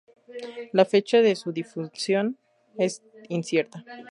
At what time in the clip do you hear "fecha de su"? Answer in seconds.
0.85-1.51